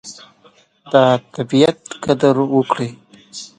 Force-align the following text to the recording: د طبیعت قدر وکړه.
د 0.91 0.93
طبیعت 1.35 1.79
قدر 2.03 2.35
وکړه. 2.55 2.87